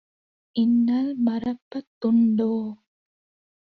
இன்னல் 0.55 1.11
மறப்ப 1.19 1.81
துண்டோ?" 1.99 2.51